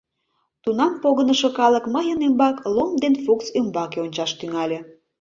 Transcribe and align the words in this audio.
Тунам 0.63 0.93
погынышо 1.03 1.49
калык 1.59 1.85
мыйын 1.95 2.19
ӱмбак, 2.27 2.57
Лом 2.75 2.91
ден 3.01 3.13
Фукс 3.23 3.47
ӱмбаке 3.59 3.97
ончаш 4.05 4.31
тӱҥале. 4.39 4.79